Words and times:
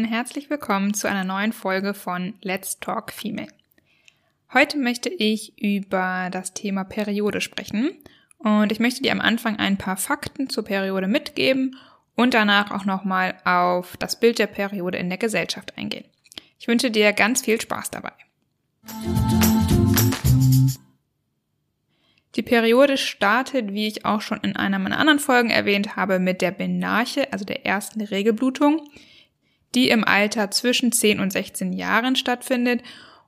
Und 0.00 0.06
herzlich 0.06 0.48
willkommen 0.48 0.94
zu 0.94 1.10
einer 1.10 1.24
neuen 1.24 1.52
Folge 1.52 1.92
von 1.92 2.32
Let's 2.40 2.80
Talk 2.80 3.12
Female. 3.12 3.52
Heute 4.54 4.78
möchte 4.78 5.10
ich 5.10 5.52
über 5.62 6.30
das 6.32 6.54
Thema 6.54 6.84
Periode 6.84 7.42
sprechen 7.42 7.90
und 8.38 8.72
ich 8.72 8.80
möchte 8.80 9.02
dir 9.02 9.12
am 9.12 9.20
Anfang 9.20 9.58
ein 9.58 9.76
paar 9.76 9.98
Fakten 9.98 10.48
zur 10.48 10.64
Periode 10.64 11.06
mitgeben 11.06 11.76
und 12.16 12.32
danach 12.32 12.70
auch 12.70 12.86
nochmal 12.86 13.36
auf 13.44 13.98
das 13.98 14.18
Bild 14.18 14.38
der 14.38 14.46
Periode 14.46 14.96
in 14.96 15.10
der 15.10 15.18
Gesellschaft 15.18 15.76
eingehen. 15.76 16.06
Ich 16.58 16.66
wünsche 16.66 16.90
dir 16.90 17.12
ganz 17.12 17.42
viel 17.42 17.60
Spaß 17.60 17.90
dabei. 17.90 18.12
Die 22.36 22.42
Periode 22.42 22.96
startet, 22.96 23.74
wie 23.74 23.86
ich 23.86 24.06
auch 24.06 24.22
schon 24.22 24.40
in 24.40 24.56
einer 24.56 24.78
meiner 24.78 24.98
anderen 24.98 25.18
Folgen 25.18 25.50
erwähnt 25.50 25.96
habe, 25.96 26.18
mit 26.18 26.40
der 26.40 26.52
Benarche, 26.52 27.30
also 27.34 27.44
der 27.44 27.66
ersten 27.66 28.00
Regelblutung, 28.00 28.88
die 29.74 29.88
im 29.88 30.04
Alter 30.04 30.50
zwischen 30.50 30.92
10 30.92 31.20
und 31.20 31.32
16 31.32 31.72
Jahren 31.72 32.16
stattfindet 32.16 32.82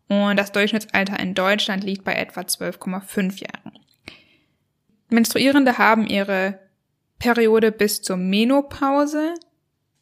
und 0.09 0.37
das 0.39 0.53
Durchschnittsalter 0.53 1.19
in 1.19 1.35
Deutschland 1.35 1.85
liegt 1.85 2.05
bei 2.05 2.15
etwa 2.15 2.41
12,5 2.41 3.41
Jahren. 3.41 3.79
Menstruierende 5.09 5.79
haben 5.79 6.07
ihre 6.07 6.59
Periode 7.19 7.71
bis 7.71 8.03
zur 8.03 8.17
Menopause, 8.17 9.35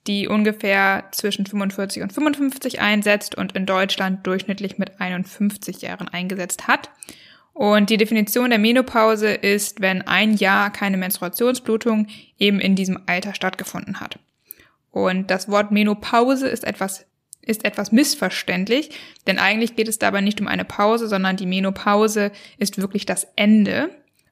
die 0.06 0.26
ungefähr 0.26 1.08
zwischen 1.12 1.46
45 1.46 2.02
und 2.02 2.12
55 2.12 2.80
einsetzt 2.80 3.34
und 3.34 3.52
in 3.52 3.66
Deutschland 3.66 4.26
durchschnittlich 4.26 4.78
mit 4.78 5.00
51 5.00 5.82
Jahren 5.82 6.08
eingesetzt 6.08 6.66
hat. 6.66 6.90
Und 7.52 7.90
die 7.90 7.98
Definition 7.98 8.50
der 8.50 8.58
Menopause 8.58 9.30
ist, 9.32 9.80
wenn 9.80 10.02
ein 10.02 10.34
Jahr 10.34 10.72
keine 10.72 10.96
Menstruationsblutung 10.96 12.06
eben 12.38 12.58
in 12.58 12.74
diesem 12.74 13.02
Alter 13.06 13.34
stattgefunden 13.34 14.00
hat. 14.00 14.18
Und 14.90 15.30
das 15.30 15.48
Wort 15.48 15.70
Menopause 15.70 16.48
ist 16.48 16.64
etwas, 16.64 17.06
ist 17.42 17.64
etwas 17.64 17.92
missverständlich, 17.92 18.90
denn 19.26 19.38
eigentlich 19.38 19.76
geht 19.76 19.88
es 19.88 19.98
dabei 19.98 20.20
nicht 20.20 20.40
um 20.40 20.48
eine 20.48 20.64
Pause, 20.64 21.08
sondern 21.08 21.36
die 21.36 21.46
Menopause 21.46 22.32
ist 22.58 22.78
wirklich 22.78 23.06
das 23.06 23.26
Ende. 23.36 23.90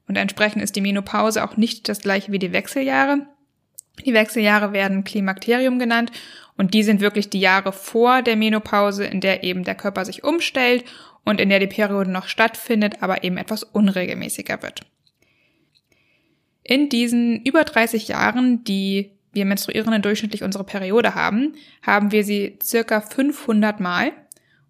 Und 0.09 0.17
entsprechend 0.17 0.63
ist 0.63 0.75
die 0.75 0.81
Menopause 0.81 1.45
auch 1.45 1.57
nicht 1.57 1.89
das 1.89 2.01
gleiche 2.01 2.33
wie 2.33 2.39
die 2.39 2.53
Wechseljahre. 2.53 3.27
Die 4.05 4.15
Wechseljahre 4.15 4.73
werden 4.73 5.05
Klimakterium 5.05 5.79
genannt 5.79 6.13
und 6.57 6.75
die 6.75 6.83
sind 6.83 7.01
wirklich 7.01 7.31
die 7.31 7.41
Jahre 7.41 7.73
vor 7.73 8.23
der 8.23 8.37
Menopause, 8.37 9.05
in 9.05 9.21
der 9.21 9.45
eben 9.45 9.65
der 9.65 9.75
Körper 9.75 10.05
sich 10.05 10.25
umstellt 10.25 10.85
und 11.25 11.41
in 11.41 11.49
der 11.49 11.61
die 11.61 11.67
Periode 11.67 12.11
noch 12.11 12.27
stattfindet, 12.27 13.03
aber 13.03 13.25
eben 13.25 13.37
etwas 13.37 13.63
unregelmäßiger 13.63 14.63
wird. 14.63 14.81
In 16.63 16.89
diesen 16.89 17.43
über 17.45 17.65
30 17.65 18.09
Jahren, 18.09 18.65
die 18.65 19.18
wir 19.33 19.45
Menstruierenden 19.45 20.03
durchschnittlich 20.03 20.43
unsere 20.43 20.65
Periode 20.65 21.15
haben, 21.15 21.55
haben 21.83 22.13
wir 22.13 22.25
sie 22.25 22.59
circa 22.63 23.01
500 23.01 23.81
Mal. 23.81 24.13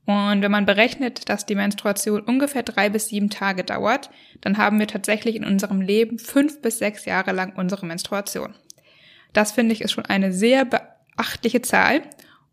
Und 0.04 0.40
wenn 0.40 0.50
man 0.50 0.64
berechnet, 0.64 1.28
dass 1.28 1.44
die 1.44 1.54
Menstruation 1.54 2.22
ungefähr 2.22 2.62
drei 2.62 2.88
bis 2.88 3.08
sieben 3.08 3.28
Tage 3.28 3.62
dauert, 3.62 4.08
dann 4.40 4.56
haben 4.56 4.78
wir 4.78 4.86
tatsächlich 4.86 5.36
in 5.36 5.44
unserem 5.44 5.82
Leben 5.82 6.18
fünf 6.18 6.62
bis 6.62 6.78
sechs 6.78 7.04
Jahre 7.04 7.32
lang 7.32 7.52
unsere 7.56 7.84
Menstruation. 7.84 8.54
Das 9.34 9.52
finde 9.52 9.74
ich 9.74 9.82
ist 9.82 9.92
schon 9.92 10.06
eine 10.06 10.32
sehr 10.32 10.64
beachtliche 10.64 11.60
Zahl 11.60 12.02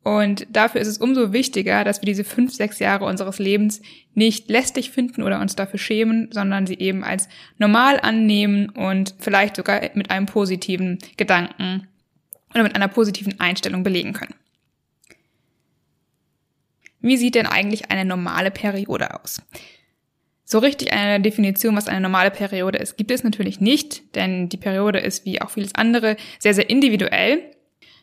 und 0.06 0.46
dafür 0.52 0.82
ist 0.82 0.88
es 0.88 1.00
umso 1.00 1.34
wichtiger, 1.34 1.84
dass 1.84 2.00
wir 2.00 2.06
diese 2.06 2.24
fünf, 2.24 2.54
sechs 2.54 2.78
Jahre 2.78 3.06
unseres 3.06 3.40
Lebens 3.40 3.82
nicht 4.14 4.52
lästig 4.52 4.92
finden 4.92 5.24
oder 5.24 5.40
uns 5.40 5.56
dafür 5.56 5.80
schämen, 5.80 6.30
sondern 6.32 6.68
sie 6.68 6.78
eben 6.78 7.04
als 7.04 7.28
normal 7.58 8.00
annehmen 8.00 8.70
und 8.70 9.16
vielleicht 9.18 9.56
sogar 9.56 9.82
mit 9.96 10.12
einem 10.12 10.28
positiven 10.28 11.00
Gedanken 11.18 11.88
oder 12.56 12.64
mit 12.64 12.76
einer 12.76 12.88
positiven 12.88 13.40
Einstellung 13.40 13.84
belegen 13.84 14.14
können. 14.14 14.34
Wie 17.02 17.18
sieht 17.18 17.36
denn 17.36 17.46
eigentlich 17.46 17.92
eine 17.92 18.06
normale 18.06 18.50
Periode 18.50 19.14
aus? 19.22 19.42
So 20.44 20.60
richtig 20.60 20.92
eine 20.92 21.22
Definition, 21.22 21.76
was 21.76 21.88
eine 21.88 22.02
normale 22.02 22.32
Periode 22.32 22.80
ist, 22.80 22.98
gibt 22.98 23.12
es 23.12 23.24
natürlich 23.24 23.60
nicht, 23.60 24.16
denn 24.16 24.50
die 24.50 24.58
Periode 24.58 25.00
ist 25.00 25.26
wie 25.26 25.42
auch 25.42 25.52
vieles 25.52 25.76
andere 25.76 26.18
sehr, 26.40 26.54
sehr 26.54 26.70
individuell 26.70 27.52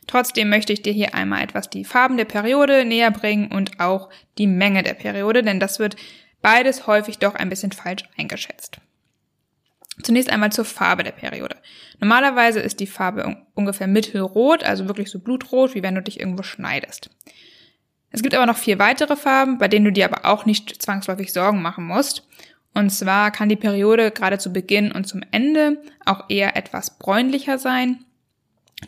Trotzdem 0.07 0.49
möchte 0.49 0.73
ich 0.73 0.81
dir 0.81 0.93
hier 0.93 1.15
einmal 1.15 1.43
etwas 1.43 1.69
die 1.69 1.85
Farben 1.85 2.17
der 2.17 2.25
Periode 2.25 2.85
näher 2.85 3.11
bringen 3.11 3.51
und 3.51 3.79
auch 3.79 4.09
die 4.37 4.47
Menge 4.47 4.83
der 4.83 4.93
Periode, 4.93 5.43
denn 5.43 5.59
das 5.59 5.79
wird 5.79 5.95
beides 6.41 6.87
häufig 6.87 7.19
doch 7.19 7.35
ein 7.35 7.49
bisschen 7.49 7.71
falsch 7.71 8.03
eingeschätzt. 8.17 8.79
Zunächst 10.01 10.31
einmal 10.31 10.51
zur 10.51 10.65
Farbe 10.65 11.03
der 11.03 11.11
Periode. 11.11 11.55
Normalerweise 11.99 12.59
ist 12.59 12.79
die 12.79 12.87
Farbe 12.87 13.37
ungefähr 13.53 13.87
mittelrot, 13.87 14.63
also 14.63 14.87
wirklich 14.87 15.09
so 15.09 15.19
blutrot, 15.19 15.75
wie 15.75 15.83
wenn 15.83 15.95
du 15.95 16.01
dich 16.01 16.19
irgendwo 16.19 16.43
schneidest. 16.43 17.11
Es 18.09 18.21
gibt 18.23 18.33
aber 18.33 18.45
noch 18.45 18.57
vier 18.57 18.79
weitere 18.79 19.15
Farben, 19.15 19.57
bei 19.57 19.67
denen 19.67 19.85
du 19.85 19.91
dir 19.91 20.05
aber 20.05 20.25
auch 20.25 20.45
nicht 20.45 20.81
zwangsläufig 20.81 21.31
Sorgen 21.31 21.61
machen 21.61 21.85
musst. 21.85 22.27
Und 22.73 22.89
zwar 22.89 23.29
kann 23.31 23.49
die 23.49 23.55
Periode 23.55 24.11
gerade 24.11 24.39
zu 24.39 24.51
Beginn 24.51 24.91
und 24.91 25.07
zum 25.07 25.21
Ende 25.31 25.77
auch 26.05 26.29
eher 26.29 26.55
etwas 26.55 26.97
bräunlicher 26.97 27.59
sein 27.59 28.05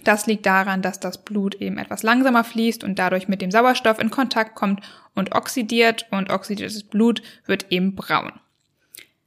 das 0.04 0.28
liegt 0.28 0.46
daran, 0.46 0.82
dass 0.82 1.00
das 1.00 1.24
Blut 1.24 1.56
eben 1.56 1.78
etwas 1.78 2.04
langsamer 2.04 2.44
fließt 2.44 2.84
und 2.84 3.00
dadurch 3.00 3.28
mit 3.28 3.42
dem 3.42 3.52
Sauerstoff 3.52 4.00
in 4.00 4.10
Kontakt 4.10 4.56
kommt 4.56 4.82
und 5.14 5.34
oxidiert 5.34 6.08
und 6.12 6.30
oxidiertes 6.30 6.84
Blut 6.84 7.22
wird 7.46 7.72
eben 7.72 7.96
braun. 7.96 8.34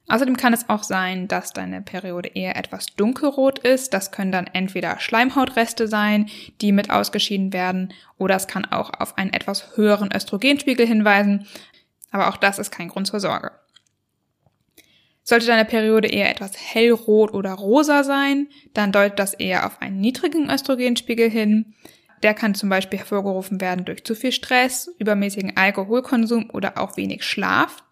Außerdem 0.09 0.39
kann 0.39 0.55
es 0.55 0.69
auch 0.71 0.83
sein, 0.83 1.29
dass 1.29 1.53
deine 1.53 1.83
Periode 1.83 2.31
eher 2.31 2.57
etwas 2.57 2.87
dunkelrot 2.87 3.59
ist. 3.59 3.93
Das 3.93 4.11
können 4.11 4.33
dann 4.33 4.47
entweder 4.47 4.99
Schleimhautreste 4.99 5.87
sein, 5.87 6.31
die 6.63 6.73
mit 6.73 6.91
ausgeschieden 6.91 7.53
werden, 7.53 7.93
oder 8.17 8.35
es 8.37 8.47
kann 8.47 8.65
auch 8.65 8.91
auf 8.99 9.19
einen 9.19 9.33
etwas 9.33 9.77
höheren 9.77 10.11
Östrogenspiegel 10.15 10.87
hinweisen. 10.87 11.47
Aber 12.11 12.29
auch 12.29 12.39
das 12.39 12.59
ist 12.59 12.71
kein 12.71 12.89
Grund 12.89 13.07
zur 13.07 13.21
Sorge. 13.21 13.53
Sollte 15.25 15.47
deine 15.47 15.67
Periode 15.67 16.09
eher 16.09 16.31
etwas 16.31 16.53
hellrot 16.57 17.35
oder 17.35 17.53
rosa 17.53 18.03
sein, 18.03 18.49
dann 18.73 18.93
deutet 18.93 19.19
das 19.19 19.35
eher 19.35 19.67
auf 19.67 19.83
einen 19.83 20.01
niedrigen 20.01 20.49
Östrogenspiegel 20.49 21.29
hin. 21.29 21.75
Der 22.23 22.33
kann 22.33 22.55
zum 22.55 22.71
Beispiel 22.71 22.99
hervorgerufen 22.99 23.61
werden 23.61 23.85
durch 23.85 24.05
zu 24.05 24.15
viel 24.15 24.33
Stress, 24.33 24.89
übermäßigen 24.99 25.55
Alkoholkonsum 25.55 26.49
oder 26.51 26.79
auch 26.79 26.97
wenig 26.97 27.25
Schlaf. 27.25 27.85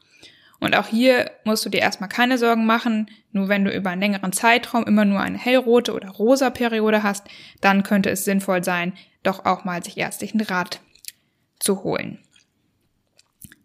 Und 0.60 0.74
auch 0.76 0.86
hier 0.86 1.30
musst 1.44 1.64
du 1.64 1.68
dir 1.68 1.80
erstmal 1.80 2.08
keine 2.08 2.38
Sorgen 2.38 2.66
machen. 2.66 3.10
Nur 3.32 3.48
wenn 3.48 3.64
du 3.64 3.70
über 3.70 3.90
einen 3.90 4.00
längeren 4.00 4.32
Zeitraum 4.32 4.84
immer 4.84 5.04
nur 5.04 5.20
eine 5.20 5.38
hellrote 5.38 5.92
oder 5.92 6.10
rosa 6.10 6.50
Periode 6.50 7.02
hast, 7.02 7.26
dann 7.60 7.82
könnte 7.82 8.10
es 8.10 8.24
sinnvoll 8.24 8.64
sein, 8.64 8.92
doch 9.22 9.44
auch 9.44 9.64
mal 9.64 9.82
sich 9.82 9.98
ärztlichen 9.98 10.40
Rat 10.40 10.80
zu 11.58 11.82
holen. 11.82 12.18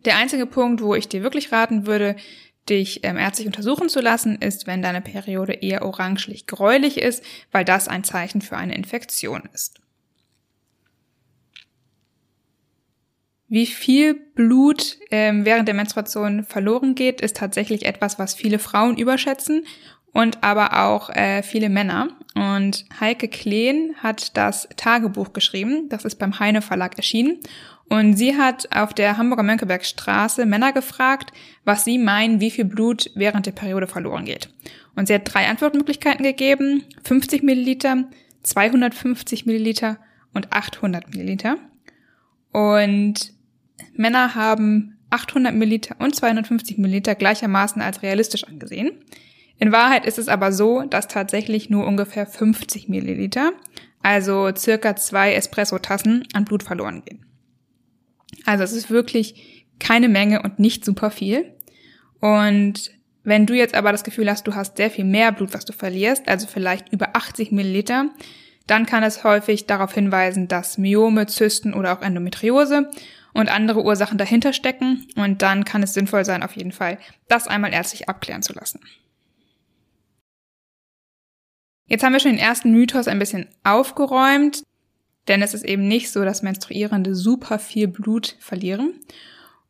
Der 0.05 0.17
einzige 0.17 0.45
Punkt, 0.45 0.81
wo 0.81 0.95
ich 0.95 1.07
dir 1.07 1.23
wirklich 1.23 1.51
raten 1.51 1.85
würde, 1.85 2.15
dich 2.69 3.03
ähm, 3.03 3.17
ärztlich 3.17 3.47
untersuchen 3.47 3.89
zu 3.89 4.01
lassen, 4.01 4.37
ist, 4.37 4.67
wenn 4.67 4.81
deine 4.81 5.01
Periode 5.01 5.53
eher 5.53 5.83
orangelich 5.83 6.47
gräulich 6.47 6.97
ist, 6.97 7.23
weil 7.51 7.65
das 7.65 7.87
ein 7.87 8.03
Zeichen 8.03 8.41
für 8.41 8.57
eine 8.57 8.75
Infektion 8.75 9.43
ist. 9.53 9.81
Wie 13.51 13.65
viel 13.65 14.13
Blut 14.13 14.97
ähm, 15.11 15.43
während 15.43 15.67
der 15.67 15.75
Menstruation 15.75 16.45
verloren 16.45 16.95
geht, 16.95 17.19
ist 17.19 17.35
tatsächlich 17.35 17.85
etwas, 17.85 18.17
was 18.17 18.33
viele 18.33 18.59
Frauen 18.59 18.97
überschätzen 18.97 19.65
und 20.13 20.41
aber 20.41 20.85
auch 20.85 21.09
äh, 21.09 21.43
viele 21.43 21.67
Männer. 21.67 22.07
Und 22.33 22.85
Heike 23.01 23.27
Kleen 23.27 23.93
hat 24.01 24.37
das 24.37 24.69
Tagebuch 24.77 25.33
geschrieben, 25.33 25.89
das 25.89 26.05
ist 26.05 26.15
beim 26.15 26.39
Heine 26.39 26.61
Verlag 26.61 26.95
erschienen 26.95 27.39
und 27.89 28.13
sie 28.13 28.37
hat 28.37 28.73
auf 28.73 28.93
der 28.93 29.17
Hamburger 29.17 29.43
Mönckebergstraße 29.43 30.45
Männer 30.45 30.71
gefragt, 30.71 31.33
was 31.65 31.83
sie 31.83 31.97
meinen, 31.97 32.39
wie 32.39 32.51
viel 32.51 32.63
Blut 32.63 33.11
während 33.15 33.47
der 33.47 33.51
Periode 33.51 33.87
verloren 33.87 34.23
geht. 34.23 34.47
Und 34.95 35.09
sie 35.09 35.15
hat 35.15 35.23
drei 35.25 35.49
Antwortmöglichkeiten 35.49 36.23
gegeben. 36.23 36.85
50 37.03 37.43
Milliliter, 37.43 38.05
250 38.43 39.45
Milliliter 39.45 39.97
und 40.33 40.53
800 40.53 41.09
Milliliter. 41.09 41.57
Und 42.53 43.33
Männer 43.95 44.35
haben 44.35 44.97
800 45.09 45.53
Milliliter 45.53 45.95
und 45.99 46.15
250 46.15 46.77
Milliliter 46.77 47.15
gleichermaßen 47.15 47.81
als 47.81 48.01
realistisch 48.01 48.45
angesehen. 48.45 48.91
In 49.59 49.71
Wahrheit 49.71 50.05
ist 50.05 50.17
es 50.17 50.27
aber 50.27 50.51
so, 50.51 50.83
dass 50.83 51.07
tatsächlich 51.07 51.69
nur 51.69 51.85
ungefähr 51.85 52.25
50 52.25 52.89
Milliliter, 52.89 53.51
also 54.01 54.49
circa 54.55 54.95
zwei 54.95 55.33
Espresso-Tassen 55.33 56.27
an 56.33 56.45
Blut 56.45 56.63
verloren 56.63 57.03
gehen. 57.05 57.25
Also 58.45 58.63
es 58.63 58.73
ist 58.73 58.89
wirklich 58.89 59.67
keine 59.79 60.09
Menge 60.09 60.41
und 60.41 60.59
nicht 60.59 60.83
super 60.85 61.11
viel. 61.11 61.53
Und 62.19 62.91
wenn 63.23 63.45
du 63.45 63.53
jetzt 63.53 63.75
aber 63.75 63.91
das 63.91 64.03
Gefühl 64.03 64.29
hast, 64.29 64.47
du 64.47 64.55
hast 64.55 64.77
sehr 64.77 64.89
viel 64.89 65.05
mehr 65.05 65.31
Blut, 65.31 65.53
was 65.53 65.65
du 65.65 65.73
verlierst, 65.73 66.27
also 66.27 66.47
vielleicht 66.47 66.91
über 66.91 67.15
80 67.15 67.51
Milliliter, 67.51 68.09
dann 68.67 68.85
kann 68.85 69.03
es 69.03 69.23
häufig 69.23 69.67
darauf 69.67 69.93
hinweisen, 69.93 70.47
dass 70.47 70.77
Myome, 70.77 71.27
Zysten 71.27 71.73
oder 71.73 71.93
auch 71.93 72.01
Endometriose 72.01 72.89
und 73.33 73.49
andere 73.49 73.83
Ursachen 73.83 74.17
dahinter 74.17 74.53
stecken. 74.53 75.07
Und 75.15 75.41
dann 75.41 75.65
kann 75.65 75.83
es 75.83 75.93
sinnvoll 75.93 76.25
sein, 76.25 76.43
auf 76.43 76.55
jeden 76.55 76.71
Fall, 76.71 76.97
das 77.27 77.47
einmal 77.47 77.73
ärztlich 77.73 78.09
abklären 78.09 78.41
zu 78.41 78.53
lassen. 78.53 78.79
Jetzt 81.87 82.03
haben 82.03 82.13
wir 82.13 82.21
schon 82.21 82.31
den 82.31 82.39
ersten 82.39 82.71
Mythos 82.71 83.09
ein 83.09 83.19
bisschen 83.19 83.49
aufgeräumt, 83.63 84.63
denn 85.27 85.41
es 85.41 85.53
ist 85.53 85.65
eben 85.65 85.87
nicht 85.87 86.09
so, 86.09 86.23
dass 86.23 86.41
Menstruierende 86.41 87.15
super 87.15 87.59
viel 87.59 87.87
Blut 87.87 88.37
verlieren. 88.39 88.93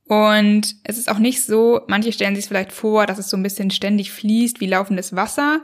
Und 0.06 0.76
es 0.84 0.98
ist 0.98 1.10
auch 1.10 1.20
nicht 1.20 1.44
so, 1.44 1.82
manche 1.88 2.12
stellen 2.12 2.36
sich 2.36 2.46
vielleicht 2.46 2.74
vor, 2.74 3.06
dass 3.06 3.18
es 3.18 3.30
so 3.30 3.38
ein 3.38 3.44
bisschen 3.44 3.72
ständig 3.72 4.12
fließt 4.12 4.60
wie 4.60 4.68
laufendes 4.68 5.16
Wasser. 5.16 5.62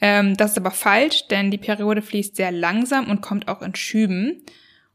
Ähm, 0.00 0.36
das 0.36 0.52
ist 0.52 0.58
aber 0.58 0.70
falsch, 0.70 1.26
denn 1.28 1.50
die 1.50 1.58
Periode 1.58 2.00
fließt 2.00 2.36
sehr 2.36 2.52
langsam 2.52 3.10
und 3.10 3.20
kommt 3.20 3.48
auch 3.48 3.60
in 3.60 3.74
Schüben. 3.74 4.42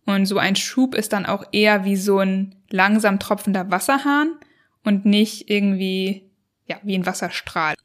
Und 0.06 0.26
so 0.26 0.38
ein 0.38 0.56
Schub 0.56 0.96
ist 0.96 1.14
dann 1.14 1.26
auch 1.26 1.46
eher 1.52 1.86
wie 1.86 1.96
so 1.96 2.20
ein 2.20 2.56
langsam 2.70 3.20
tropfender 3.20 3.72
Wasserhahn 3.72 4.36
und 4.84 5.06
nicht 5.06 5.50
irgendwie, 5.50 6.30
ja, 6.68 6.78
wie 6.84 6.96
ein 6.96 7.06
Wasserstrahl. 7.06 7.76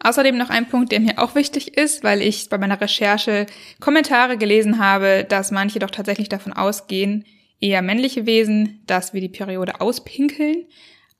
Außerdem 0.00 0.36
noch 0.36 0.50
ein 0.50 0.68
Punkt, 0.68 0.92
der 0.92 1.00
mir 1.00 1.18
auch 1.18 1.34
wichtig 1.34 1.78
ist, 1.78 2.04
weil 2.04 2.20
ich 2.20 2.50
bei 2.50 2.58
meiner 2.58 2.78
Recherche 2.78 3.46
Kommentare 3.80 4.36
gelesen 4.36 4.78
habe, 4.78 5.24
dass 5.26 5.50
manche 5.50 5.78
doch 5.78 5.90
tatsächlich 5.90 6.28
davon 6.28 6.52
ausgehen, 6.52 7.24
eher 7.58 7.80
männliche 7.80 8.26
Wesen, 8.26 8.82
dass 8.86 9.14
wir 9.14 9.22
die 9.22 9.30
Periode 9.30 9.80
auspinkeln. 9.80 10.66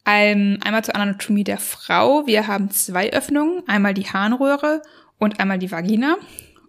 Ähm, 0.04 0.58
einmal 0.62 0.84
zur 0.84 0.96
Anatomie 0.96 1.44
der 1.44 1.56
Frau. 1.56 2.26
Wir 2.26 2.46
haben 2.46 2.70
zwei 2.70 3.10
Öffnungen, 3.10 3.66
einmal 3.66 3.94
die 3.94 4.06
Harnröhre 4.06 4.82
und 5.18 5.40
einmal 5.40 5.58
die 5.58 5.72
Vagina. 5.72 6.16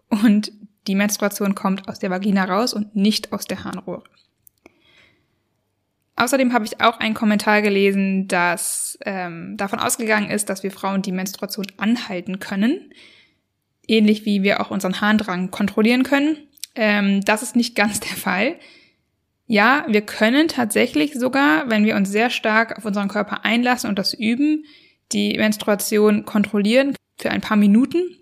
Und 0.07 0.53
die 0.87 0.95
Menstruation 0.95 1.55
kommt 1.55 1.87
aus 1.87 1.99
der 1.99 2.09
Vagina 2.09 2.45
raus 2.45 2.73
und 2.73 2.95
nicht 2.95 3.33
aus 3.33 3.45
der 3.45 3.63
Harnröhre. 3.63 4.03
Außerdem 6.17 6.53
habe 6.53 6.65
ich 6.65 6.79
auch 6.81 6.99
einen 6.99 7.13
Kommentar 7.13 7.61
gelesen, 7.61 8.27
dass 8.27 8.97
ähm, 9.05 9.57
davon 9.57 9.79
ausgegangen 9.79 10.29
ist, 10.29 10.49
dass 10.49 10.63
wir 10.63 10.71
Frauen 10.71 11.01
die 11.01 11.11
Menstruation 11.11 11.67
anhalten 11.77 12.39
können, 12.39 12.93
ähnlich 13.87 14.25
wie 14.25 14.41
wir 14.41 14.61
auch 14.61 14.71
unseren 14.71 15.01
Harndrang 15.01 15.51
kontrollieren 15.51 16.03
können. 16.03 16.37
Ähm, 16.73 17.21
das 17.25 17.43
ist 17.43 17.55
nicht 17.57 17.75
ganz 17.75 17.99
der 17.99 18.15
Fall. 18.15 18.55
Ja, 19.47 19.85
wir 19.89 20.01
können 20.01 20.47
tatsächlich 20.47 21.13
sogar, 21.13 21.69
wenn 21.69 21.85
wir 21.85 21.95
uns 21.95 22.09
sehr 22.09 22.29
stark 22.29 22.77
auf 22.77 22.85
unseren 22.85 23.09
Körper 23.09 23.43
einlassen 23.43 23.89
und 23.89 23.99
das 23.99 24.13
üben, 24.13 24.65
die 25.11 25.37
Menstruation 25.37 26.25
kontrollieren 26.25 26.95
für 27.17 27.29
ein 27.29 27.41
paar 27.41 27.57
Minuten. 27.57 28.17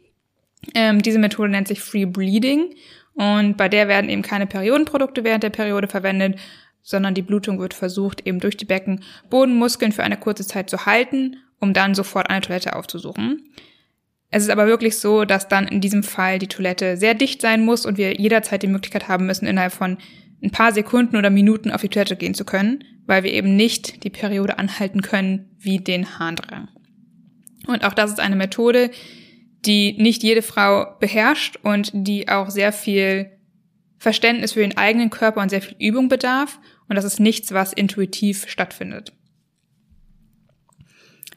Ähm, 0.74 1.02
diese 1.02 1.20
Methode 1.20 1.50
nennt 1.50 1.68
sich 1.68 1.82
Free 1.82 2.06
Bleeding 2.06 2.76
und 3.16 3.58
bei 3.58 3.70
der 3.70 3.88
werden 3.88 4.10
eben 4.10 4.22
keine 4.22 4.48
Periodenprodukte 4.48 5.24
während 5.24 5.44
der 5.44 5.50
Periode 5.50 5.88
verwendet, 5.88 6.40
sondern 6.82 7.14
die 7.14 7.22
Blutung 7.22 7.60
wird 7.60 7.74
versucht, 7.74 8.26
eben 8.26 8.40
durch 8.40 8.58
die 8.58 8.66
Beckenbodenmuskeln 8.66 9.92
für 9.92 10.04
eine 10.04 10.18
kurze 10.18 10.46
Zeit 10.46 10.70
zu 10.70 10.86
halten, 10.86 11.38
um 11.60 11.74
dann 11.74 11.96
sofort 11.96 12.30
eine 12.30 12.42
Toilette 12.42 12.76
aufzusuchen. 12.76 13.50
Es 14.30 14.44
ist 14.44 14.50
aber 14.50 14.68
wirklich 14.68 14.98
so, 14.98 15.26
dass 15.26 15.48
dann 15.48 15.68
in 15.68 15.80
diesem 15.80 16.04
Fall 16.04 16.40
die 16.40 16.48
Toilette 16.48 16.98
sehr 16.98 17.14
dicht 17.14 17.42
sein 17.42 17.64
muss 17.64 17.86
und 17.86 17.98
wir 17.98 18.16
jederzeit 18.16 18.64
die 18.64 18.68
Möglichkeit 18.68 19.08
haben 19.08 19.28
müssen, 19.28 19.46
innerhalb 19.46 19.74
von 19.74 19.98
ein 20.44 20.52
paar 20.52 20.74
Sekunden 20.74 21.16
oder 21.16 21.30
Minuten 21.30 21.72
auf 21.72 21.82
die 21.82 21.90
Toilette 21.90 22.16
gehen 22.16 22.34
zu 22.34 22.44
können, 22.44 22.84
weil 23.06 23.24
wir 23.24 23.32
eben 23.32 23.56
nicht 23.56 24.04
die 24.04 24.10
Periode 24.10 24.58
anhalten 24.60 25.02
können 25.02 25.52
wie 25.60 25.78
den 25.78 26.20
Harndrang. 26.20 26.68
Und 27.68 27.86
auch 27.86 27.94
das 27.94 28.12
ist 28.12 28.20
eine 28.20 28.36
Methode, 28.36 28.90
die 29.66 29.94
nicht 29.94 30.24
jede 30.24 30.42
Frau 30.42 30.96
beherrscht 31.00 31.58
und 31.64 31.92
die 31.94 32.30
auch 32.30 32.50
sehr 32.50 32.74
viel 32.74 33.32
Verständnis 33.98 34.54
für 34.54 34.60
den 34.60 34.78
eigenen 34.78 35.10
Körper 35.10 35.42
und 35.42 35.50
sehr 35.50 35.62
viel 35.62 35.76
Übung 35.80 36.10
bedarf. 36.10 36.60
Und 36.90 36.96
das 36.96 37.06
ist 37.06 37.20
nichts, 37.20 37.54
was 37.54 37.72
intuitiv 37.72 38.50
stattfindet. 38.50 39.14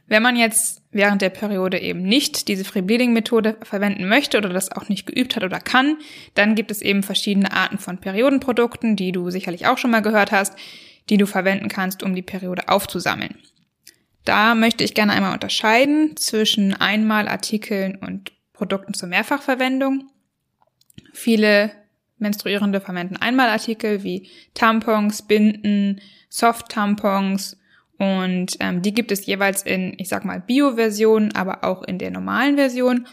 Wenn 0.09 0.23
man 0.23 0.37
jetzt 0.37 0.83
während 0.93 1.21
der 1.21 1.31
Periode 1.31 1.81
eben 1.81 2.03
nicht 2.03 2.49
diese 2.49 2.65
Free 2.65 2.81
Bleeding 2.81 3.13
Methode 3.13 3.57
verwenden 3.63 4.09
möchte 4.09 4.39
oder 4.39 4.49
das 4.49 4.71
auch 4.71 4.89
nicht 4.89 5.07
geübt 5.07 5.35
hat 5.35 5.43
oder 5.43 5.59
kann, 5.59 5.99
dann 6.35 6.55
gibt 6.55 6.71
es 6.71 6.81
eben 6.81 7.03
verschiedene 7.03 7.53
Arten 7.53 7.79
von 7.79 7.99
Periodenprodukten, 7.99 8.95
die 8.95 9.11
du 9.11 9.31
sicherlich 9.31 9.67
auch 9.67 9.79
schon 9.79 9.91
mal 9.91 10.03
gehört 10.03 10.31
hast, 10.31 10.55
die 11.11 11.17
du 11.17 11.27
verwenden 11.27 11.69
kannst, 11.69 12.03
um 12.03 12.15
die 12.15 12.23
Periode 12.23 12.69
aufzusammeln. 12.69 13.37
Da 14.27 14.55
möchte 14.57 14.85
ich 14.85 14.95
gerne 14.95 15.13
einmal 15.13 15.33
unterscheiden 15.33 16.17
zwischen 16.17 16.75
Einmalartikeln 16.75 17.97
und 17.97 18.33
Produkten 18.53 18.93
zur 18.93 19.09
Mehrfachverwendung. 19.09 20.11
Viele 21.13 21.71
Menstruierende 22.19 22.81
verwenden 22.81 23.17
Einmalartikel 23.17 24.03
wie 24.03 24.29
Tampons, 24.55 25.23
Binden, 25.23 26.01
Soft-Tampons 26.29 27.57
und 27.99 28.57
ähm, 28.61 28.83
die 28.83 28.93
gibt 28.93 29.13
es 29.13 29.27
jeweils 29.27 29.63
in, 29.63 29.95
ich 29.99 30.09
sag 30.09 30.25
mal, 30.25 30.41
Bio-Version, 30.41 31.33
aber 31.35 31.63
auch 31.63 31.83
in 31.85 31.99
der 31.99 32.11
normalen 32.11 32.57
Version. 32.57 33.07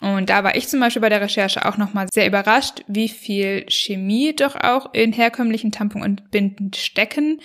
Und 0.00 0.30
da 0.30 0.44
war 0.44 0.54
ich 0.54 0.68
zum 0.68 0.80
Beispiel 0.80 1.02
bei 1.02 1.08
der 1.08 1.20
Recherche 1.20 1.66
auch 1.66 1.76
nochmal 1.76 2.06
sehr 2.12 2.26
überrascht, 2.26 2.82
wie 2.86 3.08
viel 3.08 3.66
Chemie 3.68 4.34
doch 4.36 4.54
auch 4.54 4.94
in 4.94 5.12
herkömmlichen 5.12 5.72
Tampon 5.72 6.02
und 6.02 6.30
Binden 6.30 6.72
stecken. 6.74 7.40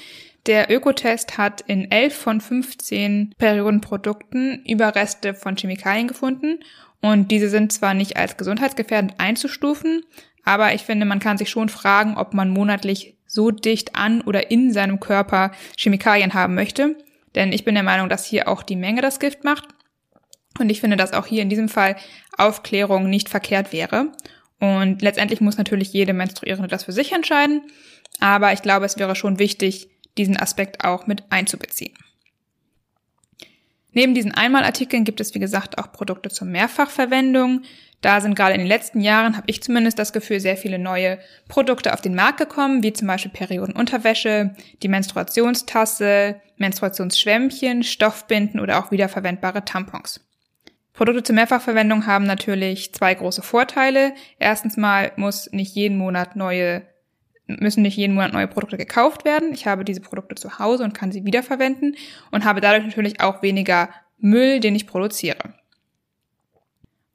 Der 0.45 0.71
Ökotest 0.71 1.37
hat 1.37 1.61
in 1.61 1.91
11 1.91 2.15
von 2.15 2.41
15 2.41 3.35
Periodenprodukten 3.37 4.63
Überreste 4.65 5.33
von 5.33 5.55
Chemikalien 5.57 6.07
gefunden 6.07 6.59
und 7.01 7.31
diese 7.31 7.49
sind 7.49 7.71
zwar 7.71 7.93
nicht 7.93 8.17
als 8.17 8.37
gesundheitsgefährdend 8.37 9.15
einzustufen, 9.19 10.03
aber 10.43 10.73
ich 10.73 10.81
finde, 10.81 11.05
man 11.05 11.19
kann 11.19 11.37
sich 11.37 11.49
schon 11.49 11.69
fragen, 11.69 12.17
ob 12.17 12.33
man 12.33 12.49
monatlich 12.49 13.17
so 13.25 13.51
dicht 13.51 13.95
an 13.95 14.21
oder 14.21 14.49
in 14.51 14.73
seinem 14.73 14.99
Körper 14.99 15.51
Chemikalien 15.77 16.33
haben 16.33 16.55
möchte. 16.55 16.95
Denn 17.35 17.53
ich 17.53 17.63
bin 17.63 17.75
der 17.75 17.83
Meinung, 17.83 18.09
dass 18.09 18.25
hier 18.25 18.47
auch 18.47 18.63
die 18.63 18.75
Menge 18.75 19.01
das 19.01 19.19
Gift 19.19 19.43
macht. 19.43 19.67
Und 20.59 20.69
ich 20.71 20.81
finde, 20.81 20.97
dass 20.97 21.13
auch 21.13 21.27
hier 21.27 21.43
in 21.43 21.49
diesem 21.49 21.69
Fall 21.69 21.95
Aufklärung 22.37 23.09
nicht 23.09 23.29
verkehrt 23.29 23.71
wäre. 23.71 24.11
Und 24.59 25.01
letztendlich 25.01 25.39
muss 25.39 25.57
natürlich 25.57 25.93
jede 25.93 26.13
Menstruierende 26.13 26.67
das 26.67 26.85
für 26.85 26.91
sich 26.91 27.11
entscheiden. 27.11 27.61
Aber 28.19 28.51
ich 28.51 28.61
glaube, 28.61 28.85
es 28.85 28.97
wäre 28.97 29.15
schon 29.15 29.39
wichtig, 29.39 29.89
diesen 30.19 30.37
Aspekt 30.37 30.83
auch 30.83 31.07
mit 31.07 31.23
einzubeziehen. 31.29 31.95
Neben 33.91 34.13
diesen 34.13 34.33
Einmalartikeln 34.33 35.03
gibt 35.03 35.19
es, 35.19 35.33
wie 35.33 35.39
gesagt, 35.39 35.77
auch 35.79 35.91
Produkte 35.91 36.29
zur 36.29 36.45
Mehrfachverwendung. 36.47 37.63
Da 38.01 38.21
sind 38.21 38.35
gerade 38.35 38.53
in 38.53 38.59
den 38.59 38.67
letzten 38.67 39.01
Jahren, 39.01 39.35
habe 39.35 39.47
ich 39.47 39.63
zumindest 39.63 39.97
das 39.97 40.13
Gefühl, 40.13 40.39
sehr 40.39 40.57
viele 40.57 40.77
neue 40.77 41.19
Produkte 41.47 41.93
auf 41.93 42.01
den 42.01 42.15
Markt 42.15 42.37
gekommen, 42.37 42.83
wie 42.83 42.93
zum 42.93 43.07
Beispiel 43.07 43.31
Periodenunterwäsche, 43.31 44.55
die 44.83 44.87
Menstruationstasse, 44.89 46.39
Menstruationsschwämmchen, 46.57 47.83
Stoffbinden 47.83 48.59
oder 48.59 48.79
auch 48.79 48.91
wiederverwendbare 48.91 49.65
Tampons. 49.65 50.21
Produkte 50.93 51.23
zur 51.23 51.35
Mehrfachverwendung 51.35 52.05
haben 52.05 52.25
natürlich 52.25 52.93
zwei 52.93 53.15
große 53.15 53.41
Vorteile. 53.41 54.13
Erstens 54.37 54.75
mal 54.75 55.13
muss 55.15 55.49
nicht 55.51 55.73
jeden 55.73 55.97
Monat 55.97 56.35
neue 56.35 56.83
müssen 57.59 57.81
nicht 57.81 57.97
jeden 57.97 58.15
Monat 58.15 58.33
neue 58.33 58.47
Produkte 58.47 58.77
gekauft 58.77 59.25
werden. 59.25 59.53
Ich 59.53 59.65
habe 59.65 59.83
diese 59.85 60.01
Produkte 60.01 60.35
zu 60.35 60.59
Hause 60.59 60.83
und 60.83 60.93
kann 60.93 61.11
sie 61.11 61.25
wiederverwenden 61.25 61.95
und 62.31 62.45
habe 62.45 62.61
dadurch 62.61 62.85
natürlich 62.85 63.21
auch 63.21 63.41
weniger 63.41 63.89
Müll, 64.17 64.59
den 64.59 64.75
ich 64.75 64.87
produziere. 64.87 65.55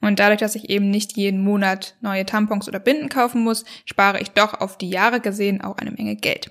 Und 0.00 0.19
dadurch, 0.19 0.41
dass 0.41 0.55
ich 0.55 0.69
eben 0.69 0.91
nicht 0.91 1.17
jeden 1.17 1.43
Monat 1.43 1.97
neue 2.03 2.26
Tampons 2.26 2.69
oder 2.69 2.79
Binden 2.79 3.09
kaufen 3.09 3.43
muss, 3.43 3.64
spare 3.87 4.21
ich 4.21 4.33
doch 4.33 4.61
auf 4.61 4.76
die 4.76 4.91
Jahre 4.91 5.21
gesehen 5.21 5.62
auch 5.62 5.79
eine 5.79 5.93
Menge 5.93 6.17
Geld. 6.17 6.50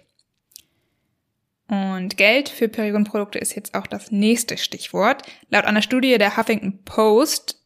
Und 1.68 2.18
Geld 2.18 2.50
für 2.50 2.68
Periodenprodukte 2.68 3.40
ist 3.40 3.56
jetzt 3.56 3.76
auch 3.76 3.88
das 3.88 4.12
nächste 4.12 4.58
Stichwort. 4.58 5.24
Laut 5.50 5.66
einer 5.66 5.82
Studie 5.82 6.18
der 6.18 6.36
Huffington 6.36 6.84
Post 6.84 7.62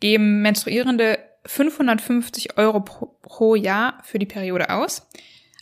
geben 0.00 0.42
Menstruierende 0.42 1.18
550 1.46 2.58
Euro 2.58 2.80
pro, 2.80 3.54
Jahr 3.54 3.98
für 4.02 4.18
die 4.18 4.26
Periode 4.26 4.70
aus. 4.70 5.06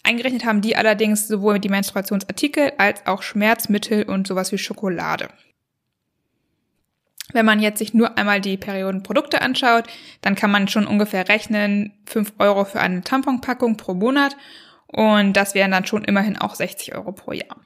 Eingerechnet 0.03 0.45
haben 0.45 0.61
die 0.61 0.77
allerdings 0.77 1.29
sowohl 1.29 1.59
die 1.59 1.69
Menstruationsartikel 1.69 2.73
als 2.79 3.07
auch 3.07 3.23
Schmerzmittel 3.23 4.05
und 4.05 4.27
sowas 4.27 4.53
wie 4.53 4.59
Schokolade. 4.59 5.29
Wenn 7.33 7.45
man 7.45 7.61
jetzt 7.61 7.79
sich 7.79 7.93
nur 7.93 8.17
einmal 8.17 8.41
die 8.41 8.57
Periodenprodukte 8.57 9.43
anschaut, 9.43 9.85
dann 10.23 10.35
kann 10.35 10.51
man 10.51 10.69
schon 10.69 10.87
ungefähr 10.87 11.29
rechnen, 11.29 11.93
5 12.07 12.35
Euro 12.39 12.65
für 12.65 12.81
eine 12.81 13.03
Tamponpackung 13.03 13.77
pro 13.77 13.93
Monat 13.93 14.35
und 14.87 15.35
das 15.35 15.55
wären 15.55 15.71
dann 15.71 15.87
schon 15.87 16.05
immerhin 16.05 16.39
auch 16.39 16.55
60 16.55 16.95
Euro 16.95 17.13
pro 17.13 17.33
Jahr. 17.33 17.57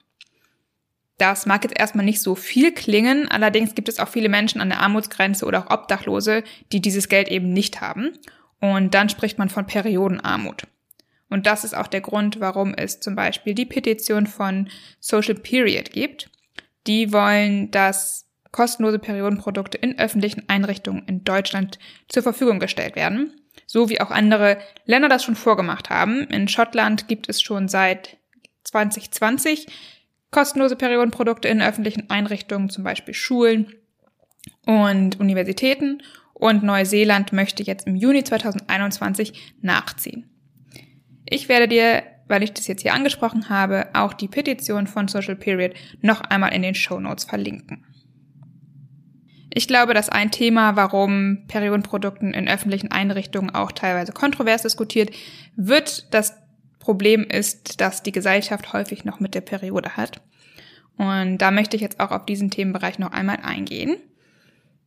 Das 1.18 1.46
mag 1.46 1.62
jetzt 1.64 1.78
erstmal 1.78 2.04
nicht 2.04 2.22
so 2.22 2.34
viel 2.34 2.72
klingen, 2.72 3.28
allerdings 3.28 3.74
gibt 3.74 3.88
es 3.88 3.98
auch 3.98 4.08
viele 4.08 4.28
Menschen 4.28 4.60
an 4.60 4.70
der 4.70 4.80
Armutsgrenze 4.80 5.44
oder 5.46 5.60
auch 5.60 5.70
Obdachlose, 5.70 6.42
die 6.72 6.80
dieses 6.80 7.08
Geld 7.08 7.28
eben 7.28 7.52
nicht 7.52 7.80
haben. 7.80 8.18
Und 8.60 8.94
dann 8.94 9.08
spricht 9.08 9.38
man 9.38 9.48
von 9.48 9.66
Periodenarmut. 9.66 10.66
Und 11.28 11.46
das 11.46 11.64
ist 11.64 11.74
auch 11.74 11.86
der 11.86 12.00
Grund, 12.00 12.40
warum 12.40 12.74
es 12.74 13.00
zum 13.00 13.16
Beispiel 13.16 13.54
die 13.54 13.64
Petition 13.64 14.26
von 14.26 14.68
Social 15.00 15.34
Period 15.34 15.90
gibt. 15.90 16.30
Die 16.86 17.12
wollen, 17.12 17.70
dass 17.70 18.26
kostenlose 18.52 18.98
Periodenprodukte 18.98 19.78
in 19.78 19.98
öffentlichen 19.98 20.48
Einrichtungen 20.48 21.04
in 21.06 21.24
Deutschland 21.24 21.78
zur 22.08 22.22
Verfügung 22.22 22.60
gestellt 22.60 22.96
werden, 22.96 23.40
so 23.66 23.88
wie 23.88 24.00
auch 24.00 24.10
andere 24.10 24.58
Länder 24.84 25.08
das 25.08 25.24
schon 25.24 25.36
vorgemacht 25.36 25.90
haben. 25.90 26.20
In 26.28 26.48
Schottland 26.48 27.08
gibt 27.08 27.28
es 27.28 27.40
schon 27.40 27.66
seit 27.68 28.18
2020 28.64 29.66
kostenlose 30.32 30.74
Periodenprodukte 30.74 31.46
in 31.46 31.62
öffentlichen 31.62 32.10
Einrichtungen, 32.10 32.70
zum 32.70 32.82
Beispiel 32.82 33.14
Schulen 33.14 33.72
und 34.66 35.20
Universitäten. 35.20 36.02
Und 36.34 36.64
Neuseeland 36.64 37.32
möchte 37.32 37.62
jetzt 37.62 37.86
im 37.86 37.94
Juni 37.94 38.24
2021 38.24 39.54
nachziehen. 39.60 40.28
Ich 41.24 41.48
werde 41.48 41.68
dir, 41.68 42.02
weil 42.26 42.42
ich 42.42 42.52
das 42.52 42.66
jetzt 42.66 42.82
hier 42.82 42.94
angesprochen 42.94 43.48
habe, 43.48 43.86
auch 43.92 44.12
die 44.12 44.26
Petition 44.26 44.88
von 44.88 45.06
Social 45.06 45.36
Period 45.36 45.74
noch 46.00 46.20
einmal 46.22 46.52
in 46.52 46.62
den 46.62 46.74
Show 46.74 46.98
Notes 46.98 47.24
verlinken. 47.24 47.86
Ich 49.54 49.68
glaube, 49.68 49.94
dass 49.94 50.08
ein 50.08 50.30
Thema, 50.30 50.76
warum 50.76 51.44
Periodenprodukten 51.46 52.32
in 52.32 52.48
öffentlichen 52.48 52.90
Einrichtungen 52.90 53.54
auch 53.54 53.70
teilweise 53.70 54.12
kontrovers 54.12 54.62
diskutiert 54.62 55.10
wird, 55.56 56.12
das 56.12 56.41
Problem 56.82 57.22
ist, 57.22 57.80
dass 57.80 58.02
die 58.02 58.10
Gesellschaft 58.10 58.72
häufig 58.72 59.04
noch 59.04 59.20
mit 59.20 59.36
der 59.36 59.40
Periode 59.40 59.96
hat. 59.96 60.20
Und 60.98 61.38
da 61.38 61.52
möchte 61.52 61.76
ich 61.76 61.82
jetzt 61.82 62.00
auch 62.00 62.10
auf 62.10 62.26
diesen 62.26 62.50
Themenbereich 62.50 62.98
noch 62.98 63.12
einmal 63.12 63.38
eingehen. 63.40 63.98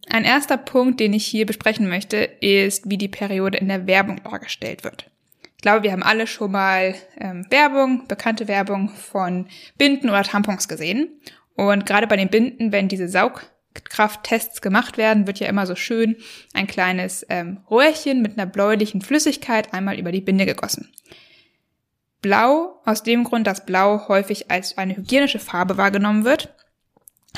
Ein 0.09 0.25
erster 0.25 0.57
Punkt, 0.57 0.99
den 0.99 1.13
ich 1.13 1.25
hier 1.25 1.45
besprechen 1.45 1.87
möchte, 1.87 2.17
ist, 2.17 2.89
wie 2.89 2.97
die 2.97 3.07
Periode 3.07 3.57
in 3.59 3.69
der 3.69 3.87
Werbung 3.87 4.21
dargestellt 4.23 4.83
wird. 4.83 5.09
Ich 5.55 5.61
glaube, 5.61 5.83
wir 5.83 5.93
haben 5.93 6.03
alle 6.03 6.27
schon 6.27 6.51
mal 6.51 6.95
ähm, 7.17 7.45
Werbung, 7.49 8.07
bekannte 8.09 8.49
Werbung 8.49 8.89
von 8.89 9.47
Binden 9.77 10.09
oder 10.09 10.23
Tampons 10.23 10.67
gesehen. 10.67 11.09
Und 11.55 11.85
gerade 11.85 12.07
bei 12.07 12.17
den 12.17 12.29
Binden, 12.29 12.73
wenn 12.73 12.89
diese 12.89 13.07
Saug 13.07 13.49
Krafttests 13.73 14.61
gemacht 14.61 14.97
werden, 14.97 15.27
wird 15.27 15.39
ja 15.39 15.47
immer 15.47 15.65
so 15.65 15.75
schön 15.75 16.17
ein 16.53 16.67
kleines 16.67 17.25
ähm, 17.29 17.59
Röhrchen 17.71 18.21
mit 18.21 18.37
einer 18.37 18.45
bläulichen 18.45 19.01
Flüssigkeit 19.01 19.73
einmal 19.73 19.97
über 19.97 20.11
die 20.11 20.21
Binde 20.21 20.45
gegossen. 20.45 20.91
Blau 22.25 22.81
aus 22.85 23.03
dem 23.03 23.23
Grund, 23.23 23.45
dass 23.45 23.67
Blau 23.67 24.07
häufig 24.07 24.49
als 24.49 24.79
eine 24.79 24.97
hygienische 24.97 25.37
Farbe 25.37 25.77
wahrgenommen 25.77 26.25
wird. 26.25 26.51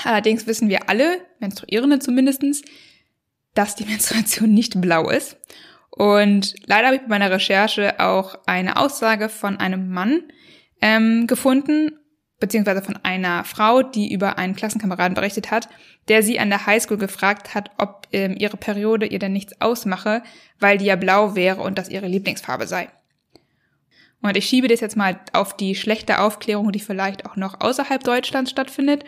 Allerdings 0.06 0.48
wissen 0.48 0.70
wir 0.70 0.88
alle, 0.88 1.20
Menstruierende 1.41 2.00
zumindestens, 2.00 2.62
dass 3.53 3.75
die 3.75 3.84
Menstruation 3.89 4.53
nicht 4.53 4.79
blau 4.79 5.10
ist. 5.10 5.36
Und 5.89 6.56
leider 6.67 6.88
habe 6.88 6.96
ich 6.96 7.01
bei 7.01 7.10
meiner 7.10 7.29
Recherche 7.29 8.00
auch 8.00 8.39
eine 8.46 8.77
Aussage 8.77 9.27
von 9.27 9.58
einem 9.60 9.89
Mann 9.89 10.24
ähm, 10.82 11.27
gefunden, 11.27 11.91
beziehungsweise 12.39 12.82
von 12.82 12.96
einer 13.03 13.44
Frau, 13.44 13.82
die 13.82 14.13
über 14.13 14.38
einen 14.38 14.56
Klassenkameraden 14.56 15.15
berichtet 15.15 15.51
hat, 15.51 15.67
der 16.08 16.24
sie 16.24 16.39
an 16.39 16.48
der 16.48 16.65
Highschool 16.65 16.98
gefragt 16.98 17.53
hat, 17.56 17.72
ob 17.77 18.08
ähm, 18.13 18.38
ihre 18.39 18.56
Periode 18.56 19.06
ihr 19.06 19.20
denn 19.20 19.34
nichts 19.34 19.60
ausmache, 19.60 20.24
weil 20.62 20.77
die 20.77 20.86
ja 20.86 20.96
blau 20.96 21.36
wäre 21.36 21.60
und 21.60 21.77
das 21.77 21.89
ihre 21.89 22.08
Lieblingsfarbe 22.08 22.67
sei. 22.67 22.88
Und 24.21 24.36
ich 24.36 24.47
schiebe 24.47 24.67
das 24.67 24.79
jetzt 24.79 24.97
mal 24.97 25.19
auf 25.33 25.55
die 25.55 25.75
schlechte 25.75 26.19
Aufklärung, 26.19 26.71
die 26.71 26.79
vielleicht 26.79 27.25
auch 27.25 27.36
noch 27.36 27.62
außerhalb 27.62 28.03
Deutschlands 28.03 28.51
stattfindet. 28.51 29.03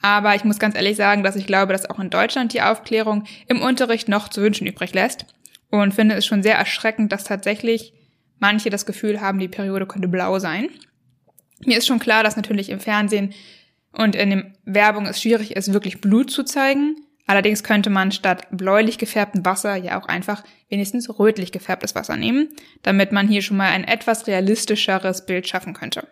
Aber 0.00 0.34
ich 0.34 0.44
muss 0.44 0.58
ganz 0.58 0.74
ehrlich 0.74 0.96
sagen, 0.96 1.22
dass 1.22 1.36
ich 1.36 1.46
glaube, 1.46 1.72
dass 1.72 1.90
auch 1.90 1.98
in 1.98 2.10
Deutschland 2.10 2.52
die 2.52 2.62
Aufklärung 2.62 3.24
im 3.46 3.60
Unterricht 3.60 4.08
noch 4.08 4.28
zu 4.28 4.40
wünschen 4.42 4.66
übrig 4.66 4.94
lässt. 4.94 5.26
Und 5.70 5.92
finde 5.92 6.14
es 6.14 6.24
schon 6.24 6.42
sehr 6.42 6.56
erschreckend, 6.56 7.12
dass 7.12 7.24
tatsächlich 7.24 7.92
manche 8.38 8.70
das 8.70 8.86
Gefühl 8.86 9.20
haben, 9.20 9.38
die 9.38 9.48
Periode 9.48 9.86
könnte 9.86 10.08
blau 10.08 10.38
sein. 10.38 10.70
Mir 11.64 11.76
ist 11.76 11.86
schon 11.86 11.98
klar, 11.98 12.22
dass 12.22 12.36
natürlich 12.36 12.70
im 12.70 12.80
Fernsehen 12.80 13.34
und 13.92 14.14
in 14.14 14.30
der 14.30 14.52
Werbung 14.64 15.06
es 15.06 15.20
schwierig 15.20 15.56
ist, 15.56 15.72
wirklich 15.72 16.00
Blut 16.00 16.30
zu 16.30 16.44
zeigen. 16.44 16.96
Allerdings 17.28 17.62
könnte 17.62 17.90
man 17.90 18.10
statt 18.10 18.46
bläulich 18.50 18.96
gefärbtem 18.96 19.44
Wasser 19.44 19.76
ja 19.76 20.00
auch 20.00 20.06
einfach 20.06 20.42
wenigstens 20.70 21.10
rötlich 21.18 21.52
gefärbtes 21.52 21.94
Wasser 21.94 22.16
nehmen, 22.16 22.48
damit 22.82 23.12
man 23.12 23.28
hier 23.28 23.42
schon 23.42 23.58
mal 23.58 23.68
ein 23.68 23.84
etwas 23.84 24.26
realistischeres 24.26 25.26
Bild 25.26 25.46
schaffen 25.46 25.74
könnte. 25.74 26.08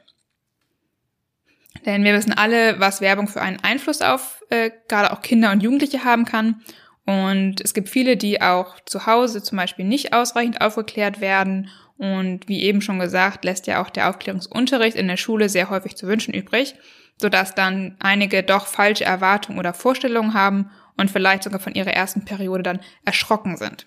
Denn 1.86 2.04
wir 2.04 2.12
wissen 2.12 2.34
alle, 2.34 2.78
was 2.80 3.00
Werbung 3.00 3.28
für 3.28 3.40
einen 3.40 3.64
Einfluss 3.64 4.02
auf 4.02 4.42
äh, 4.50 4.70
gerade 4.88 5.10
auch 5.10 5.22
Kinder 5.22 5.52
und 5.52 5.62
Jugendliche 5.62 6.04
haben 6.04 6.26
kann. 6.26 6.60
Und 7.06 7.62
es 7.62 7.72
gibt 7.72 7.88
viele, 7.88 8.18
die 8.18 8.42
auch 8.42 8.78
zu 8.84 9.06
Hause 9.06 9.42
zum 9.42 9.56
Beispiel 9.56 9.86
nicht 9.86 10.12
ausreichend 10.12 10.60
aufgeklärt 10.60 11.22
werden 11.22 11.70
und 11.96 12.46
wie 12.46 12.62
eben 12.62 12.82
schon 12.82 12.98
gesagt, 12.98 13.46
lässt 13.46 13.66
ja 13.66 13.82
auch 13.82 13.88
der 13.88 14.10
Aufklärungsunterricht 14.10 14.98
in 14.98 15.08
der 15.08 15.16
Schule 15.16 15.48
sehr 15.48 15.70
häufig 15.70 15.96
zu 15.96 16.08
wünschen 16.08 16.34
übrig, 16.34 16.74
sodass 17.16 17.54
dann 17.54 17.96
einige 18.00 18.42
doch 18.42 18.66
falsche 18.66 19.04
Erwartungen 19.04 19.58
oder 19.58 19.72
Vorstellungen 19.72 20.34
haben 20.34 20.70
und 20.96 21.10
vielleicht 21.10 21.42
sogar 21.42 21.60
von 21.60 21.74
ihrer 21.74 21.92
ersten 21.92 22.24
Periode 22.24 22.62
dann 22.62 22.80
erschrocken 23.04 23.56
sind. 23.56 23.86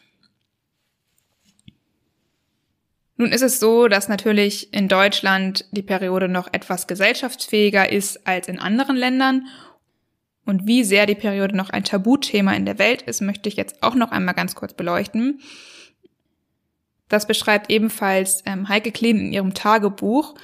Nun 3.18 3.34
ist 3.34 3.42
es 3.42 3.60
so, 3.60 3.90
dass 3.90 4.08
natürlich 4.08 4.74
in 4.74 4.88
Deutschland 4.88 5.66
die 5.72 5.82
Periode 5.82 6.30
noch 6.30 6.48
etwas 6.54 6.88
gesellschaftsfähiger 6.88 7.92
ist 7.92 8.26
als 8.26 8.48
in 8.48 8.60
anderen 8.60 8.96
Ländern. 8.96 9.48
Und 10.46 10.68
wie 10.68 10.86
sehr 10.86 11.06
die 11.06 11.16
Periode 11.16 11.56
noch 11.56 11.70
ein 11.70 11.84
Tabuthema 11.84 12.54
in 12.54 12.66
der 12.66 12.80
Welt 12.80 13.02
ist, 13.02 13.22
möchte 13.22 13.50
ich 13.50 13.58
jetzt 13.58 13.84
auch 13.84 13.94
noch 13.94 14.12
einmal 14.12 14.36
ganz 14.36 14.56
kurz 14.56 14.74
beleuchten. 14.74 15.42
Das 17.10 17.28
beschreibt 17.28 17.70
ebenfalls 17.70 18.42
ähm, 18.46 18.70
Heike 18.70 18.94
Kleen 18.94 19.20
in 19.20 19.34
ihrem 19.34 19.54
Tagebuch. 19.54 20.36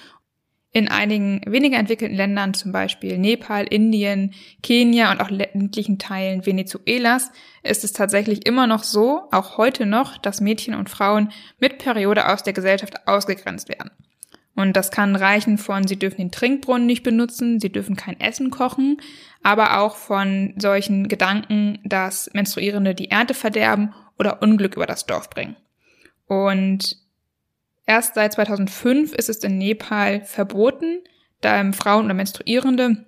In 0.75 0.89
einigen 0.89 1.39
weniger 1.45 1.77
entwickelten 1.77 2.17
Ländern, 2.17 2.53
zum 2.53 2.73
Beispiel 2.73 3.17
Nepal, 3.17 3.63
Indien, 3.63 4.33
Kenia 4.61 5.09
und 5.09 5.21
auch 5.21 5.29
ländlichen 5.29 5.99
Teilen 5.99 6.45
Venezuelas, 6.45 7.31
ist 7.63 7.85
es 7.85 7.93
tatsächlich 7.93 8.45
immer 8.45 8.67
noch 8.67 8.83
so, 8.83 9.21
auch 9.31 9.57
heute 9.57 9.85
noch, 9.85 10.17
dass 10.17 10.41
Mädchen 10.41 10.75
und 10.75 10.89
Frauen 10.89 11.31
mit 11.59 11.77
Periode 11.77 12.27
aus 12.27 12.43
der 12.43 12.51
Gesellschaft 12.51 13.07
ausgegrenzt 13.07 13.69
werden. 13.69 13.91
Und 14.53 14.75
das 14.75 14.91
kann 14.91 15.15
reichen 15.15 15.57
von, 15.57 15.87
sie 15.87 15.97
dürfen 15.97 16.17
den 16.17 16.31
Trinkbrunnen 16.31 16.85
nicht 16.85 17.03
benutzen, 17.03 17.61
sie 17.61 17.71
dürfen 17.71 17.95
kein 17.95 18.19
Essen 18.19 18.51
kochen, 18.51 18.97
aber 19.43 19.79
auch 19.79 19.95
von 19.95 20.55
solchen 20.57 21.07
Gedanken, 21.07 21.79
dass 21.85 22.29
Menstruierende 22.33 22.93
die 22.93 23.11
Ernte 23.11 23.33
verderben 23.33 23.93
oder 24.19 24.41
Unglück 24.41 24.75
über 24.75 24.87
das 24.87 25.05
Dorf 25.05 25.29
bringen. 25.29 25.55
Und 26.27 27.04
erst 27.85 28.15
seit 28.15 28.33
2005 28.33 29.13
ist 29.13 29.29
es 29.29 29.43
in 29.43 29.57
Nepal 29.57 30.21
verboten, 30.21 30.99
da 31.41 31.71
Frauen 31.73 32.05
oder 32.05 32.13
Menstruierende 32.13 33.05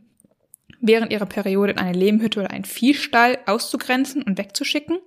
während 0.80 1.12
ihrer 1.12 1.26
Periode 1.26 1.74
in 1.74 1.80
eine 1.80 1.98
Lehmhütte 1.98 2.40
oder 2.40 2.52
einen 2.52 2.66
Viehstall 2.66 3.40
auszugrenzen 3.46 4.22
und 4.22 4.38
wegzuschicken. 4.38 5.00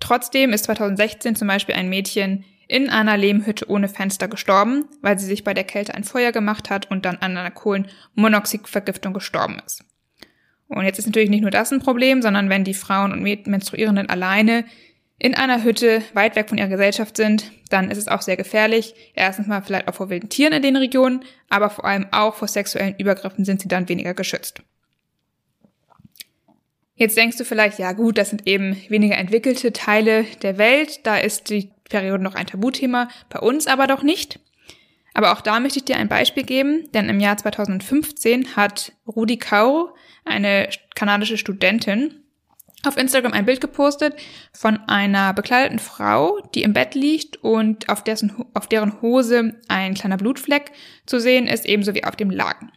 Trotzdem 0.00 0.52
ist 0.52 0.64
2016 0.64 1.36
zum 1.36 1.48
Beispiel 1.48 1.74
ein 1.74 1.88
Mädchen 1.88 2.44
in 2.66 2.88
einer 2.88 3.16
Lehmhütte 3.16 3.68
ohne 3.68 3.88
Fenster 3.88 4.28
gestorben, 4.28 4.86
weil 5.02 5.18
sie 5.18 5.26
sich 5.26 5.44
bei 5.44 5.52
der 5.52 5.64
Kälte 5.64 5.94
ein 5.94 6.04
Feuer 6.04 6.32
gemacht 6.32 6.70
hat 6.70 6.90
und 6.90 7.04
dann 7.04 7.18
an 7.18 7.36
einer 7.36 7.50
Kohlenmonoxidvergiftung 7.50 9.12
gestorben 9.12 9.60
ist. 9.66 9.84
Und 10.68 10.84
jetzt 10.84 10.98
ist 10.98 11.06
natürlich 11.06 11.28
nicht 11.28 11.42
nur 11.42 11.50
das 11.50 11.70
ein 11.70 11.80
Problem, 11.80 12.22
sondern 12.22 12.48
wenn 12.48 12.64
die 12.64 12.72
Frauen 12.72 13.12
und 13.12 13.22
Menstruierenden 13.22 14.08
alleine 14.08 14.64
in 15.22 15.36
einer 15.36 15.62
Hütte 15.62 16.02
weit 16.14 16.34
weg 16.34 16.48
von 16.48 16.58
ihrer 16.58 16.66
Gesellschaft 16.66 17.16
sind, 17.16 17.52
dann 17.70 17.92
ist 17.92 17.98
es 17.98 18.08
auch 18.08 18.22
sehr 18.22 18.36
gefährlich. 18.36 19.12
Erstens 19.14 19.46
mal 19.46 19.62
vielleicht 19.62 19.86
auch 19.86 19.94
vor 19.94 20.10
wilden 20.10 20.28
Tieren 20.28 20.52
in 20.52 20.62
den 20.62 20.74
Regionen, 20.74 21.24
aber 21.48 21.70
vor 21.70 21.84
allem 21.84 22.08
auch 22.10 22.34
vor 22.34 22.48
sexuellen 22.48 22.96
Übergriffen 22.98 23.44
sind 23.44 23.62
sie 23.62 23.68
dann 23.68 23.88
weniger 23.88 24.14
geschützt. 24.14 24.62
Jetzt 26.96 27.16
denkst 27.16 27.36
du 27.36 27.44
vielleicht, 27.44 27.78
ja 27.78 27.92
gut, 27.92 28.18
das 28.18 28.30
sind 28.30 28.48
eben 28.48 28.76
weniger 28.88 29.16
entwickelte 29.16 29.72
Teile 29.72 30.24
der 30.42 30.58
Welt, 30.58 31.06
da 31.06 31.16
ist 31.16 31.50
die 31.50 31.70
Periode 31.88 32.24
noch 32.24 32.34
ein 32.34 32.48
Tabuthema, 32.48 33.08
bei 33.28 33.38
uns 33.38 33.68
aber 33.68 33.86
doch 33.86 34.02
nicht. 34.02 34.40
Aber 35.14 35.32
auch 35.32 35.40
da 35.40 35.60
möchte 35.60 35.78
ich 35.78 35.84
dir 35.84 35.98
ein 35.98 36.08
Beispiel 36.08 36.42
geben, 36.42 36.90
denn 36.94 37.08
im 37.08 37.20
Jahr 37.20 37.36
2015 37.36 38.56
hat 38.56 38.92
Rudi 39.06 39.36
Kaur, 39.36 39.94
eine 40.24 40.68
kanadische 40.96 41.38
Studentin, 41.38 42.21
auf 42.86 42.96
Instagram 42.96 43.32
ein 43.32 43.44
Bild 43.44 43.60
gepostet 43.60 44.14
von 44.52 44.78
einer 44.88 45.32
bekleideten 45.34 45.78
Frau, 45.78 46.40
die 46.54 46.62
im 46.62 46.72
Bett 46.72 46.94
liegt 46.94 47.36
und 47.42 47.88
auf, 47.88 48.02
dessen, 48.02 48.32
auf 48.54 48.66
deren 48.66 49.00
Hose 49.02 49.54
ein 49.68 49.94
kleiner 49.94 50.16
Blutfleck 50.16 50.72
zu 51.06 51.20
sehen 51.20 51.46
ist, 51.46 51.64
ebenso 51.64 51.94
wie 51.94 52.04
auf 52.04 52.16
dem 52.16 52.30
Laken. 52.30 52.72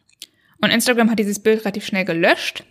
Und 0.61 0.71
Instagram 0.71 1.09
hat 1.09 1.19
dieses 1.19 1.39
Bild 1.39 1.61
relativ 1.61 1.85
schnell 1.85 2.05
gelöscht, 2.05 2.63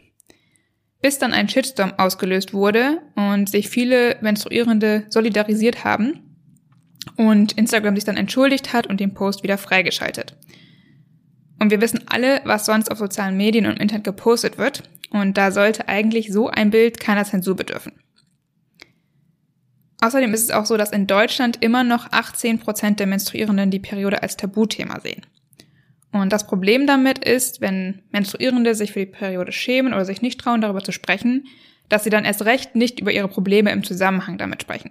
bis 1.02 1.18
dann 1.18 1.32
ein 1.32 1.48
Shitstorm 1.48 1.94
ausgelöst 1.96 2.54
wurde 2.54 3.02
und 3.14 3.48
sich 3.48 3.68
viele 3.68 4.16
Menstruierende 4.20 5.04
solidarisiert 5.08 5.84
haben 5.84 6.36
und 7.16 7.52
Instagram 7.52 7.96
sich 7.96 8.04
dann 8.04 8.16
entschuldigt 8.16 8.72
hat 8.72 8.86
und 8.86 9.00
den 9.00 9.14
Post 9.14 9.42
wieder 9.42 9.58
freigeschaltet. 9.58 10.36
Und 11.60 11.70
wir 11.70 11.80
wissen 11.80 12.00
alle, 12.06 12.40
was 12.44 12.66
sonst 12.66 12.90
auf 12.90 12.98
sozialen 12.98 13.36
Medien 13.36 13.66
und 13.66 13.78
Internet 13.78 14.04
gepostet 14.04 14.58
wird. 14.58 14.82
Und 15.14 15.38
da 15.38 15.52
sollte 15.52 15.86
eigentlich 15.86 16.32
so 16.32 16.48
ein 16.48 16.70
Bild 16.70 16.98
keiner 16.98 17.24
Zensur 17.24 17.54
bedürfen. 17.54 17.92
Außerdem 20.00 20.34
ist 20.34 20.42
es 20.42 20.50
auch 20.50 20.66
so, 20.66 20.76
dass 20.76 20.90
in 20.90 21.06
Deutschland 21.06 21.62
immer 21.62 21.84
noch 21.84 22.10
18 22.10 22.58
Prozent 22.58 22.98
der 22.98 23.06
Menstruierenden 23.06 23.70
die 23.70 23.78
Periode 23.78 24.24
als 24.24 24.36
Tabuthema 24.36 24.98
sehen. 24.98 25.24
Und 26.10 26.32
das 26.32 26.48
Problem 26.48 26.88
damit 26.88 27.20
ist, 27.20 27.60
wenn 27.60 28.02
Menstruierende 28.10 28.74
sich 28.74 28.90
für 28.90 29.06
die 29.06 29.12
Periode 29.12 29.52
schämen 29.52 29.94
oder 29.94 30.04
sich 30.04 30.20
nicht 30.20 30.40
trauen, 30.40 30.60
darüber 30.60 30.82
zu 30.82 30.90
sprechen, 30.90 31.46
dass 31.88 32.02
sie 32.02 32.10
dann 32.10 32.24
erst 32.24 32.44
recht 32.44 32.74
nicht 32.74 32.98
über 32.98 33.12
ihre 33.12 33.28
Probleme 33.28 33.70
im 33.70 33.84
Zusammenhang 33.84 34.36
damit 34.36 34.62
sprechen. 34.62 34.90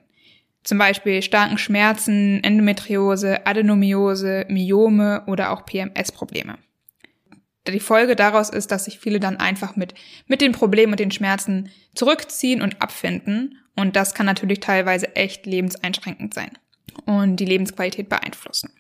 Zum 0.64 0.78
Beispiel 0.78 1.22
starken 1.22 1.58
Schmerzen, 1.58 2.42
Endometriose, 2.46 3.46
Adenomiose, 3.46 4.46
Myome 4.48 5.24
oder 5.28 5.52
auch 5.52 5.66
PMS-Probleme. 5.66 6.60
Die 7.68 7.80
Folge 7.80 8.16
daraus 8.16 8.50
ist, 8.50 8.72
dass 8.72 8.86
sich 8.86 9.00
viele 9.00 9.20
dann 9.20 9.38
einfach 9.38 9.76
mit, 9.76 9.94
mit 10.28 10.42
den 10.42 10.52
Problemen 10.52 10.94
und 10.94 11.00
den 11.00 11.12
Schmerzen 11.12 11.70
zurückziehen 11.96 12.62
und 12.62 12.82
abfinden. 12.82 13.60
Und 13.76 13.96
das 13.96 14.14
kann 14.14 14.26
natürlich 14.26 14.60
teilweise 14.60 15.16
echt 15.16 15.46
lebenseinschränkend 15.46 16.34
sein 16.34 16.52
und 17.06 17.38
die 17.38 17.46
Lebensqualität 17.46 18.10
beeinflussen. 18.10 18.72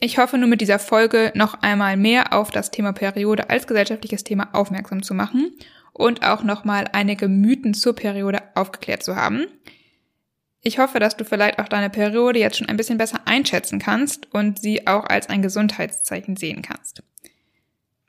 Ich 0.00 0.18
hoffe 0.18 0.38
nur 0.38 0.48
mit 0.48 0.62
dieser 0.62 0.78
Folge 0.78 1.30
noch 1.34 1.62
einmal 1.62 1.96
mehr 1.96 2.32
auf 2.32 2.50
das 2.50 2.70
Thema 2.70 2.92
Periode 2.92 3.50
als 3.50 3.66
gesellschaftliches 3.66 4.24
Thema 4.24 4.48
aufmerksam 4.54 5.02
zu 5.02 5.14
machen 5.14 5.52
und 5.92 6.24
auch 6.24 6.42
nochmal 6.42 6.86
einige 6.92 7.28
Mythen 7.28 7.74
zur 7.74 7.94
Periode 7.94 8.42
aufgeklärt 8.54 9.02
zu 9.02 9.14
haben. 9.14 9.46
Ich 10.62 10.78
hoffe, 10.78 10.98
dass 10.98 11.16
du 11.16 11.24
vielleicht 11.24 11.58
auch 11.58 11.68
deine 11.68 11.88
Periode 11.88 12.38
jetzt 12.38 12.58
schon 12.58 12.68
ein 12.68 12.76
bisschen 12.76 12.98
besser 12.98 13.20
einschätzen 13.24 13.78
kannst 13.78 14.32
und 14.32 14.60
sie 14.60 14.86
auch 14.86 15.04
als 15.04 15.28
ein 15.28 15.42
Gesundheitszeichen 15.42 16.36
sehen 16.36 16.62
kannst. 16.62 17.02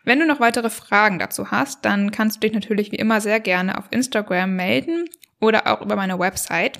Wenn 0.03 0.19
du 0.19 0.25
noch 0.25 0.39
weitere 0.39 0.69
Fragen 0.69 1.19
dazu 1.19 1.51
hast, 1.51 1.85
dann 1.85 2.11
kannst 2.11 2.37
du 2.37 2.39
dich 2.41 2.53
natürlich 2.53 2.91
wie 2.91 2.97
immer 2.97 3.21
sehr 3.21 3.39
gerne 3.39 3.77
auf 3.77 3.85
Instagram 3.91 4.55
melden 4.55 5.05
oder 5.39 5.67
auch 5.67 5.81
über 5.81 5.95
meine 5.95 6.19
Website. 6.19 6.79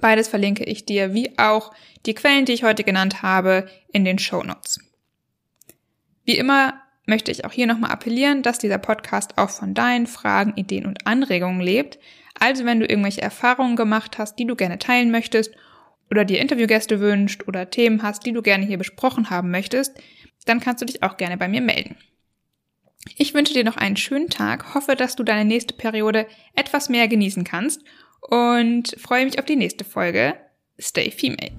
Beides 0.00 0.28
verlinke 0.28 0.64
ich 0.64 0.86
dir, 0.86 1.14
wie 1.14 1.38
auch 1.38 1.72
die 2.06 2.14
Quellen, 2.14 2.46
die 2.46 2.52
ich 2.52 2.64
heute 2.64 2.82
genannt 2.82 3.22
habe, 3.22 3.68
in 3.92 4.04
den 4.04 4.18
Show 4.18 4.42
Notes. 4.42 4.80
Wie 6.24 6.38
immer 6.38 6.81
möchte 7.06 7.30
ich 7.30 7.44
auch 7.44 7.52
hier 7.52 7.66
nochmal 7.66 7.90
appellieren, 7.90 8.42
dass 8.42 8.58
dieser 8.58 8.78
Podcast 8.78 9.38
auch 9.38 9.50
von 9.50 9.74
deinen 9.74 10.06
Fragen, 10.06 10.54
Ideen 10.56 10.86
und 10.86 11.06
Anregungen 11.06 11.60
lebt. 11.60 11.98
Also 12.38 12.64
wenn 12.64 12.80
du 12.80 12.86
irgendwelche 12.86 13.22
Erfahrungen 13.22 13.76
gemacht 13.76 14.18
hast, 14.18 14.36
die 14.36 14.46
du 14.46 14.56
gerne 14.56 14.78
teilen 14.78 15.10
möchtest 15.10 15.52
oder 16.10 16.24
dir 16.24 16.40
Interviewgäste 16.40 17.00
wünscht 17.00 17.46
oder 17.48 17.70
Themen 17.70 18.02
hast, 18.02 18.24
die 18.26 18.32
du 18.32 18.42
gerne 18.42 18.64
hier 18.64 18.78
besprochen 18.78 19.30
haben 19.30 19.50
möchtest, 19.50 20.00
dann 20.46 20.60
kannst 20.60 20.82
du 20.82 20.86
dich 20.86 21.02
auch 21.02 21.16
gerne 21.16 21.36
bei 21.36 21.48
mir 21.48 21.60
melden. 21.60 21.96
Ich 23.16 23.34
wünsche 23.34 23.54
dir 23.54 23.64
noch 23.64 23.76
einen 23.76 23.96
schönen 23.96 24.28
Tag, 24.28 24.74
hoffe, 24.74 24.94
dass 24.94 25.16
du 25.16 25.24
deine 25.24 25.44
nächste 25.44 25.74
Periode 25.74 26.26
etwas 26.54 26.88
mehr 26.88 27.08
genießen 27.08 27.44
kannst 27.44 27.82
und 28.20 28.94
freue 28.98 29.24
mich 29.24 29.38
auf 29.38 29.44
die 29.44 29.56
nächste 29.56 29.84
Folge. 29.84 30.34
Stay 30.78 31.10
Female. 31.10 31.52